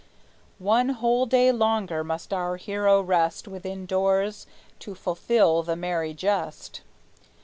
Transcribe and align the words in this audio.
One 0.57 0.89
whole 0.89 1.27
day 1.27 1.51
longer 1.51 2.03
must 2.03 2.33
our 2.33 2.57
hero 2.57 3.01
rest 3.01 3.47
Within 3.47 3.85
doors, 3.85 4.47
to 4.79 4.95
fulfill 4.95 5.61
the 5.61 5.75
merry 5.75 6.15
jest. 6.15 6.81